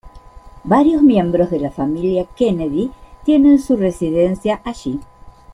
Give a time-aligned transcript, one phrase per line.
[0.63, 2.89] Varios miembros de la familia Kennedy
[3.23, 4.99] tienen su residencia allí.